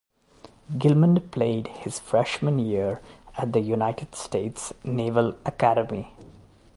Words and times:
Gilman 0.79 1.29
played 1.29 1.67
his 1.67 1.99
freshman 1.99 2.57
year 2.57 3.01
at 3.37 3.53
the 3.53 3.59
United 3.59 4.15
States 4.15 4.73
Naval 4.83 5.37
Academy. 5.45 6.11